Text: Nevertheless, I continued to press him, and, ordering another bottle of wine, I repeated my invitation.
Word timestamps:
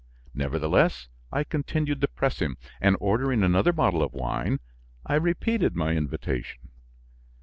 Nevertheless, 0.33 1.09
I 1.31 1.43
continued 1.43 2.01
to 2.01 2.07
press 2.07 2.39
him, 2.39 2.57
and, 2.81 2.97
ordering 2.99 3.43
another 3.43 3.71
bottle 3.71 4.01
of 4.01 4.13
wine, 4.13 4.59
I 5.05 5.13
repeated 5.13 5.75
my 5.75 5.91
invitation. 5.91 6.69